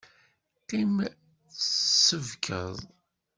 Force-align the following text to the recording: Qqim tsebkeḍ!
Qqim 0.61 0.95
tsebkeḍ! 1.57 2.75